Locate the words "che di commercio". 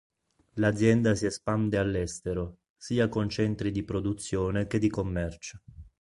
4.65-5.61